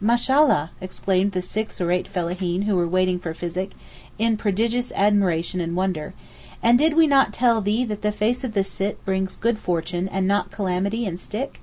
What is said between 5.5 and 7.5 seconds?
and wonder; 'and did we not